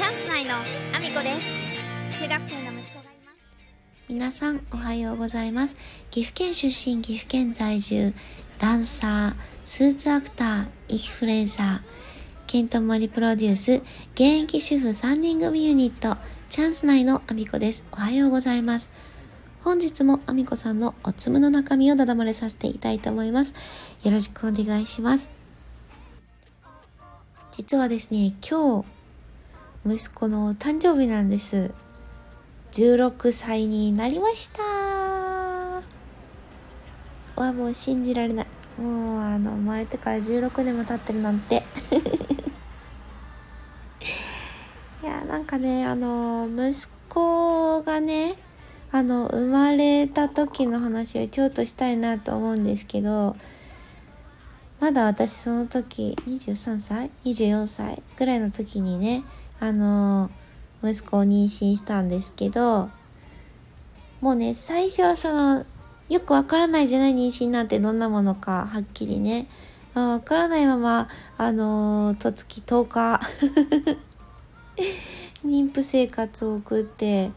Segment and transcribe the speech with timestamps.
[0.00, 2.22] チャンス内のアミコです。
[2.22, 3.38] 中学生の息子がいます。
[4.08, 5.76] 皆さんおはようございます
[6.10, 8.14] 岐阜県出身岐阜県在住
[8.58, 11.80] ダンサースーツアクターインフルエンサー
[12.46, 13.72] ケントモリプロデュース
[14.14, 16.16] 現役主婦3人組ユニット
[16.48, 18.88] チャンス内のアミコですおはようございます
[19.60, 23.52] 本日もアミコさんのおつむの中身をだだまれさせていきたいと思います。
[24.02, 25.30] よろしくお願いします。
[27.50, 28.99] 実はですね今日
[29.86, 31.72] 息子の誕生日なんです。
[32.72, 34.62] 16歳になりました。
[37.42, 38.46] わもう信じられない。
[38.78, 41.62] もうあの生まれてから16年も経ってるなんて。
[45.02, 48.34] いやなんかねあの息子がね
[48.92, 53.34] あの生まれた時の話をちょっとしたいなと思うんですけど
[54.78, 58.02] まだ私その時23歳 ?24 歳？
[58.18, 59.24] ぐらいの時にね
[59.60, 60.30] あの
[60.82, 62.90] 息子を妊娠したんですけど
[64.20, 65.64] もうね最初はその
[66.08, 69.46] よくわからないじゃない妊娠なんてどんなものかはっきりね
[69.94, 73.20] わからないままあのとつき10日
[75.44, 77.30] 妊婦生活を送って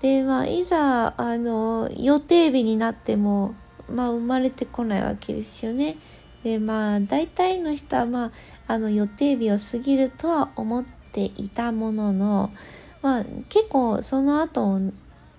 [0.00, 3.54] でまあいざあの予定日になっても
[3.88, 5.96] まあ生まれてこないわけですよね。
[6.44, 8.30] でまあ大体の人はまあ
[8.68, 12.52] あの予定日を過ぎるとは思ってていたものの
[13.00, 14.78] まあ結構その後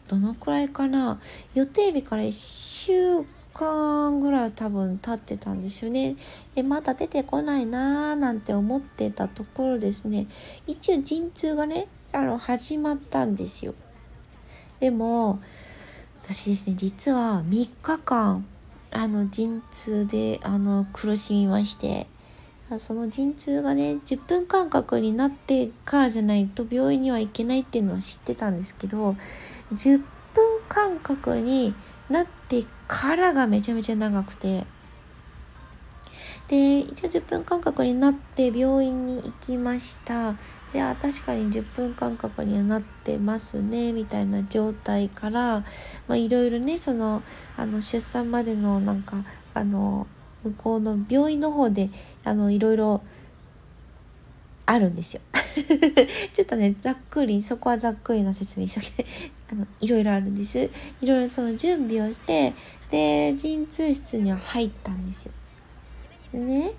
[0.07, 1.19] どのくらいかな
[1.53, 6.15] 予定日から1週間ぐらい多分経ってたんですよね。
[6.55, 10.27] でまだ出てこないなーなんて思ってたところですね
[10.65, 13.75] 一応陣痛がねあの始まったんですよ。
[14.79, 15.39] でも
[16.23, 18.45] 私ですね実は3日間
[18.91, 22.07] あの陣痛であの苦しみまして
[22.77, 29.15] その陣痛がね10分間隔になってからじゃないと病院には行けないっていうのは知ってたんですけど
[29.71, 30.05] 10分
[30.67, 31.73] 間隔に
[32.09, 34.65] なってからがめちゃめちゃ長くて。
[36.47, 40.35] で一応10分間隔になって病院に行きました。
[40.73, 45.63] であ確かに10分間隔にはなってますねみたいな状態から
[46.09, 47.23] いろいろねその
[47.55, 49.23] あの出産までのなんか
[49.53, 50.07] あの
[50.49, 51.89] 向こうの病院の方で
[52.23, 53.01] あのいろいろ
[54.65, 55.21] あるんですよ。
[56.33, 59.05] ちょっとねざっくりそこはざっくりな説明しとけ。
[59.49, 60.69] あのいろいろあるんです。
[61.01, 62.53] いろいろその準備をして
[62.91, 65.31] で陣痛室には入ったんですよ。
[66.33, 66.73] でね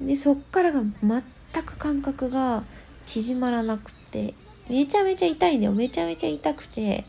[0.00, 2.64] でそっからが全く感覚が
[3.06, 4.34] 縮まらなくて
[4.68, 5.72] めちゃめちゃ痛いんだよ。
[5.72, 7.04] めちゃめちゃ痛くて。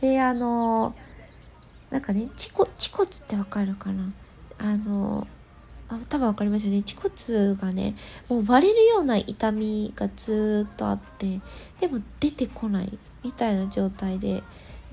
[0.00, 0.94] であの
[1.90, 4.12] なんかねチコチコツってわかるかな？
[4.58, 5.26] あの
[5.88, 6.82] あ多分わかりますよね。
[6.82, 7.94] 恥骨がね
[8.28, 11.40] もう割れるような痛みがずっとあって
[11.80, 14.42] でも出てこないみたいな状態で。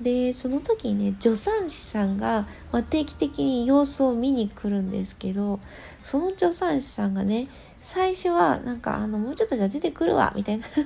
[0.00, 5.58] でその時にね助産師さんが、まあ、定期的に様子を見に来るんですけど
[6.02, 7.48] その助産師さんがね
[7.80, 10.66] 最初はなんかあのもうちょっとじゃ出てくるわみたいな。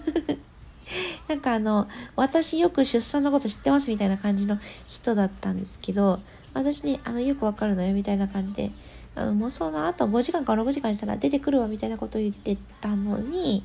[1.28, 4.58] なんかあの私よく出産のこと知ってますみたいな感じの
[4.88, 6.20] 人だったんですけど
[6.54, 8.70] 私ねあのよくわかるのよみたいな感じで。
[9.16, 13.64] あのもうその後5時間か6時間したら出てくるわみたいなこと言ってたのに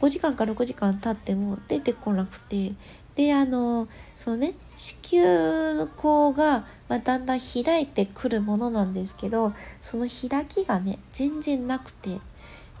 [0.00, 2.72] 5時間か6時間経っても出てこなくて。
[3.16, 12.18] であのそのね子宮口が、まあ、だんだん開いてくるものなんですけどその開きがね全然なくて。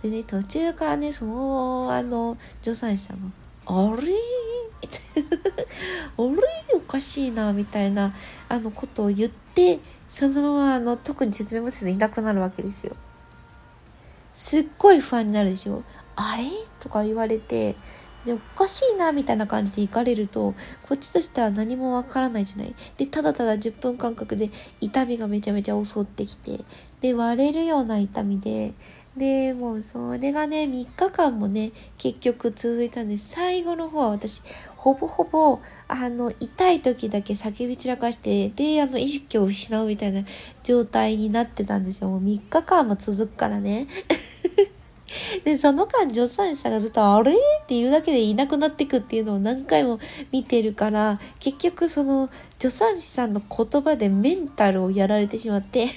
[0.02, 3.30] でね途中からねそのあの助産師さんが
[3.66, 4.14] 「あれ?」
[6.16, 8.14] あれおかしいなみたいな
[8.48, 12.96] あのことを言ってそのままあの特に説明もせずいなくなるわけですよ。
[14.34, 15.82] すっごい不安になるでしょ。
[16.16, 16.44] あれ？
[16.80, 17.76] とか言われて
[18.24, 22.74] でおかしいなみたいな感じで行かれるとこっちとしては何もわからないじゃない。
[22.96, 24.50] でただただ10分間隔で
[24.80, 26.60] 痛みがめちゃめちゃ襲ってきて
[27.00, 28.74] で割れるような痛みで
[29.16, 33.30] でもうそれがね3日間もね結局続いたんです。
[33.30, 34.42] 最後の方は私
[34.76, 40.22] ほぼほぼあの痛い時だけ叫び散らかしてであの意識を失うみたいな
[40.62, 42.10] 状態になってたんですよ。
[42.10, 43.88] もう3日間も続くからね。
[45.44, 47.36] でその間助産師さんがずっと「あれ?」っ
[47.66, 49.98] て言うだけでいなくなってくっていうのを何回も
[50.30, 55.88] 見てるから結局その助産師さんの言葉でメンタルをやられてしまって。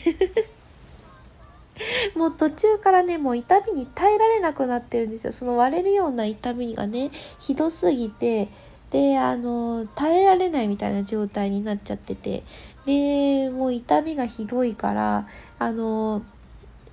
[2.16, 5.34] もう途中からねもう痛みに耐えられなくなってるんですよ。
[5.34, 8.50] その割れるような痛みがねひどすぎて。
[8.92, 12.44] であの耐えられないみたいな状態になっちゃってて。
[12.86, 15.28] でもう痛みがひどいから
[15.58, 16.22] あの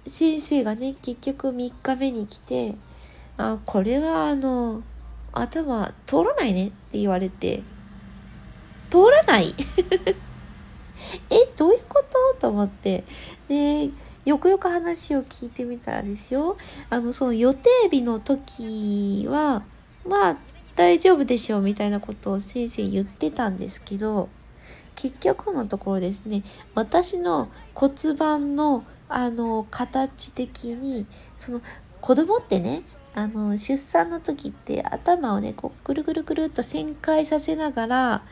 [0.06, 2.74] 先生がね結局3日目に来て
[3.36, 4.82] あこれはあの
[5.32, 7.62] 頭通らないねって言われて、
[8.90, 9.54] 通らない？
[11.30, 12.02] え、どういうこ
[12.34, 12.40] と？
[12.40, 13.04] と思って。
[13.48, 13.90] で、
[14.24, 16.56] よくよく話を聞いてみたらですよ。
[16.90, 19.62] あの、その予定日の時は、
[20.06, 20.36] まあ、
[20.76, 24.28] 大丈夫でしょうみたいなことを先生言ってたんですけど、
[24.96, 26.42] 結局のところですね、
[26.74, 31.06] 私の骨盤の、あの、形的に、
[31.38, 31.62] その、
[32.00, 32.82] 子供ってね、
[33.14, 38.22] あの、出産の時って頭をね、こう、ぐるぐるぐるっと旋回させながら、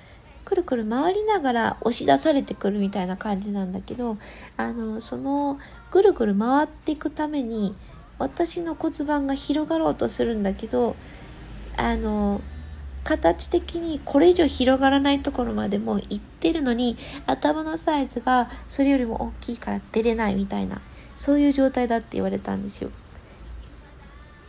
[0.48, 4.16] くるくる回りながら押し出されてくるみたいな感じなんだけど
[4.56, 5.58] あのその
[5.90, 7.76] ぐるぐる回っていくために
[8.19, 10.96] 私の骨盤が広がろうとするんだけど
[11.76, 12.40] あの
[13.04, 16.96] 形的にこれ以上広がらないところまでも行ってるのに
[17.26, 20.80] 頭のサイズがそれよりも大きいから出れないみたいな
[21.16, 22.90] そういう状態だって言われたんですよ。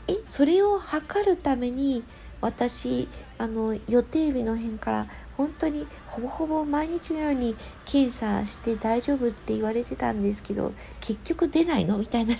[0.07, 2.03] えそれを測るために
[2.41, 3.07] 私
[3.37, 5.07] あの予定日の辺から
[5.37, 7.55] 本当にほぼほぼ毎日のように
[7.85, 11.97] 検査して大丈夫って言われてたんですけど結局出ないの？
[11.97, 12.35] みたいな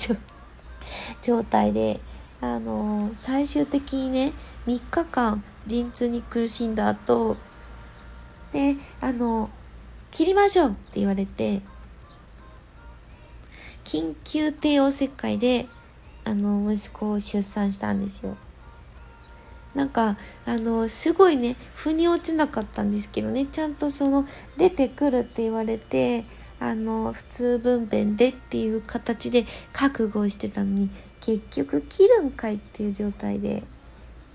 [1.21, 2.01] 状態で
[2.41, 4.33] あの最終的にね
[4.65, 7.37] 3日間陣痛に苦しんだ後
[8.53, 9.49] であの
[10.11, 11.61] 切りましょうって言われて
[13.83, 15.67] 緊急帝王切開で
[16.23, 18.37] あの息子を出産したんですよ。
[19.73, 24.27] なんかあのすごいね腑に落ちなかったんですけどねちゃんとその
[24.57, 26.25] 出てくるって言われて
[26.59, 30.89] あの普通分娩でっていう形で覚悟してたのに
[31.21, 33.63] 結局切るんかいっていう状態で。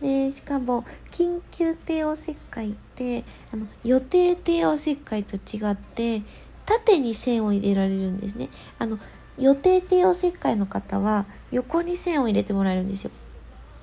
[0.01, 6.23] でしかも緊急帝王切開ってあの予定帝王切開と違って
[6.67, 8.49] 縦に線を入れられるんですね。
[8.79, 8.99] あの
[9.39, 13.11] 予定帝王切開の方は横に線を入れてもらえるんですよ。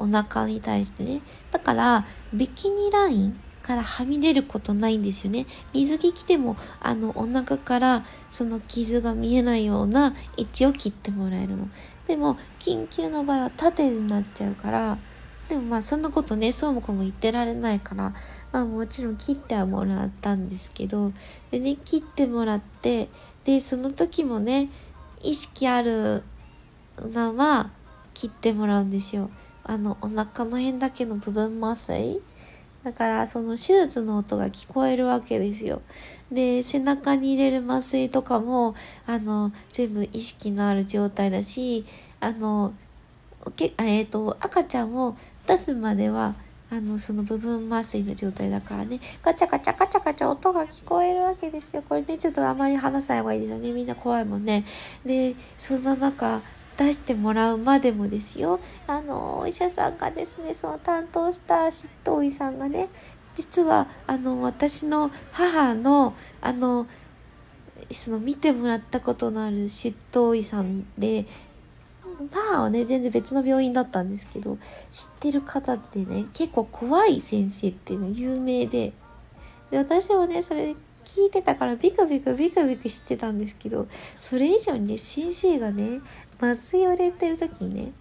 [0.01, 1.21] お腹に対してね。
[1.51, 3.39] だから、ビキニライン
[3.71, 5.45] からはみ出ることないんですよね。
[5.73, 11.69] 水着着ても、あの、お腹からその傷が見えないような位置を切ってもらえるの。
[12.05, 14.97] でも、緊急の場合は縦になっちゃうから、
[15.47, 18.13] でもまあそんなことね、そうもこも言ってられないから、
[18.51, 21.13] まあもちろん切ってはもらったんですけど、
[21.49, 23.07] でね、切ってもらって、
[23.45, 24.69] で、その時もね、
[25.21, 26.23] 意識ある
[27.13, 27.71] まま
[28.13, 29.29] 切ってもらうんですよ。
[29.63, 32.21] あの、お腹の辺だけの部分麻酔
[32.83, 35.81] だからその手術の音が聞こえるわけですよ。
[36.31, 38.73] で、背中に入れる麻酔とかも、
[39.05, 41.85] あの、全部意識のある状態だし、
[42.19, 42.73] あの、
[43.55, 46.35] けえっ、ー、と、赤ちゃんを出すまでは、
[46.71, 51.83] あの、その部分麻酔の状態だからね、ガチャガチャガチャガチャ音が聞こえるわけですよ。
[51.87, 53.73] これね、ちょっとあまり話さない方がいいですよね。
[53.73, 54.63] みんな怖いもんね。
[55.05, 56.41] で、そんな中、
[56.77, 58.59] 出してもらうまでもですよ。
[58.87, 62.89] あのお医者さんがですねその担当した執刀医さんがね
[63.35, 66.87] 実はあの私の母のあの
[67.91, 71.25] その見てもらったことのある執刀医さんで
[72.31, 74.57] 母はね全然別の病院だったんですけど
[74.91, 78.93] 知ってる方ってね結構怖い先生っていうの有名で。
[79.71, 83.87] で私はねそれ聞いてたからビクビクビクビクしてたんですけど
[84.19, 86.01] それ以上にね先生がね
[86.41, 87.91] 麻酔を入れてる時にね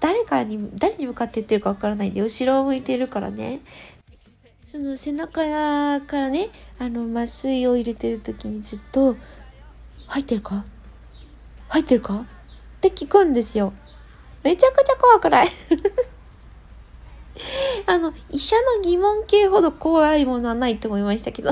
[0.00, 3.60] 誰かに誰に向かって言ってるかわからないんで後ろを向いてるからね
[4.64, 6.48] その背中からね
[6.78, 9.16] あの麻酔を入れてる時にずっと
[10.08, 10.64] 「入ってるか
[11.68, 13.72] 入ってるか?」って聞くんですよ。
[14.42, 15.48] めちゃくちゃ怖くない
[17.86, 21.50] あの医者の疑問系ほど怖いものはないと思いましたけど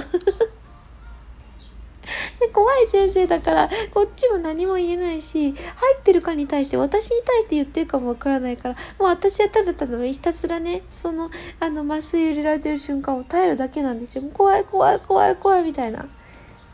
[2.48, 14.24] 怖い先生だからこっちも何も言えないし入ってるかに対して私に対して言ってるかもわからないからもう私はただただひたすらねそのあの麻酔入れられてる瞬間を耐えるだけなんですよ。
[14.32, 16.06] 怖い怖い怖い怖いみたいな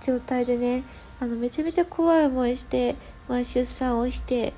[0.00, 0.84] 状態でね
[1.20, 2.96] あのめちゃめちゃ怖い思いして、
[3.28, 4.54] まあ、出産をして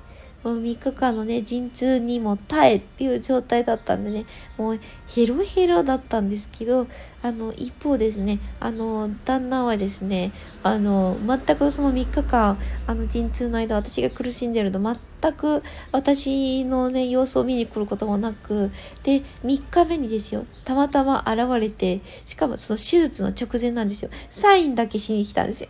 [0.51, 4.25] 3日間のね、陣痛にも耐えっていう状態だったんでね、
[4.59, 6.87] もうヘロヘロだったんですけど、
[7.23, 10.33] あの、一方ですね、あの、旦那はですね、
[10.63, 14.81] あの、全くその3日間、あの、陣痛の間、私が苦しんでるの、
[15.21, 18.73] 全く私のね、様子を見に来ることもなく、
[19.05, 25.69] で、3日目にですよ、たまたま現れて、しかもその手術の直前なんですよ、サインだけしに来たんですよ。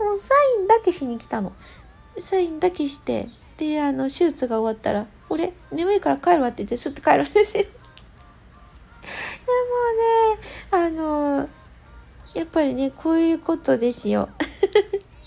[0.00, 1.52] もうサインだけしに来たの。
[2.18, 7.64] サインだけして、で、あの、手術が終わったら、俺、眠いから帰るわって言って、すって帰るんですよ。
[7.64, 7.68] で
[10.70, 11.48] もね、あの、
[12.34, 14.28] やっぱりね、こういうことですよ。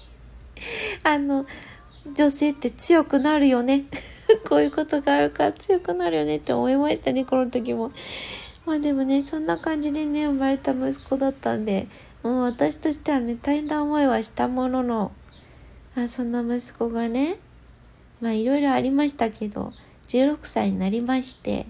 [1.03, 1.45] あの、
[2.13, 3.85] 女性って強くなるよね。
[4.47, 7.91] こういうことがあるから強くなるよねって思いましたね、この時も。
[8.65, 11.87] まあでもね、そんな感じでね、生まれた息子だったんで、
[12.23, 15.11] もう私としてはね、大変な思いはしたものの、
[15.95, 17.37] あそんな息子がね、
[18.21, 19.71] まあいろいろありましたけど、
[20.07, 21.65] 16歳になりまして、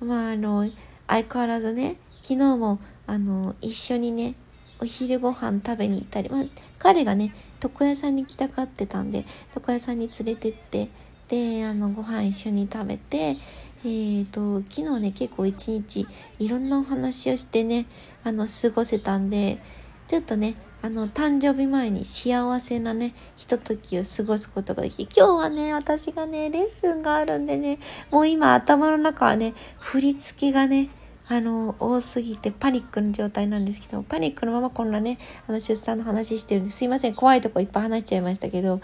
[0.00, 0.68] まああの、
[1.06, 4.34] 相変わらずね、昨日もあの、一緒にね、
[4.80, 6.44] お昼ご飯食べに行ったり、まあ、
[6.78, 10.88] 彼がね、床屋さんに来たがってたんで、床屋さんに連れてって、
[11.28, 13.36] で、あの、ご飯一緒に食べて、
[13.84, 16.06] えーと、昨日ね、結構一日
[16.38, 17.86] いろんなお話をしてね、
[18.22, 19.58] あの、過ごせたんで、
[20.06, 27.78] ちょっとね、あの、誕生日前に幸せなね、ひとときを過ごすことができて、今日はね、私がね、レッスンがあるんでね、
[28.12, 30.88] もう今頭の中はね、振り付けがね、
[31.28, 38.80] あの、多すぎてパニックの状態なんですけど、パニックのままこんなね、あの、出産の話してるんですいません、怖いとこいっぱい話しちゃいましたけど、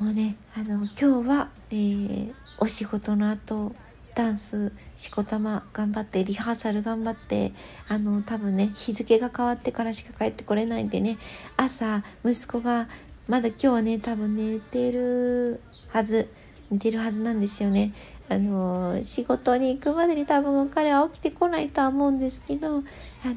[0.00, 3.74] もうね、あの、今日は、えー、お仕事の後、
[4.14, 7.52] ダンス、しこたま頑張って、リハーサル頑張って、
[7.86, 11.18] あの、多分ね、日付が変わってからしか帰ってこれないんでね、
[11.58, 12.88] 朝、息子が、
[13.28, 16.30] まだ今日はね、多分寝てるはず、
[16.70, 17.92] 寝てるはずなんですよね。
[18.30, 22.82] あの仕事に行くまでに多分彼は起きてこないとは思うんですけどあ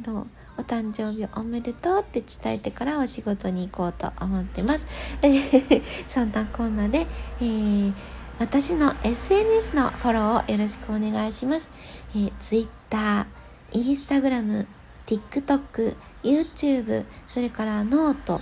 [0.08, 4.88] のお誕生日おめでとうって伝えてからお仕事に行こうと思ってます。
[6.08, 7.08] そんなこんなで、
[7.40, 7.94] えー、
[8.40, 11.70] 私の SNS のフォローをよろしくお願いします。
[12.16, 13.26] えー、Twitter、
[13.72, 14.68] Instagram、
[15.06, 18.42] TikTok、YouTube、それから note、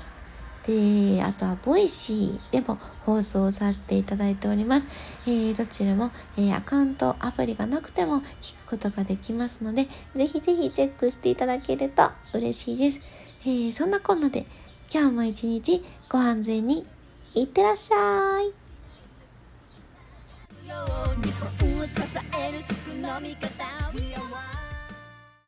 [0.65, 4.87] で、あとは Voicy でも放送させていただいております。
[5.25, 12.99] えー、どちらも、えー、アカウント、アプリがなくても聞くことができますので、ぜひぜひチェックしていただけると嬉しいです。
[13.43, 14.45] えー、そんなこんなで、
[14.93, 16.85] 今日も一日ご安全に
[17.33, 18.51] いってらっしゃい。
[20.63, 21.91] 日本を支
[22.39, 24.30] える食の味方